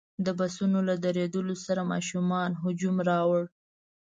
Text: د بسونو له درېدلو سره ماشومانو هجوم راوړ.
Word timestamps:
د 0.25 0.27
بسونو 0.39 0.79
له 0.89 0.95
درېدلو 1.05 1.55
سره 1.65 1.87
ماشومانو 1.91 2.61
هجوم 2.65 2.95
راوړ. 3.09 3.41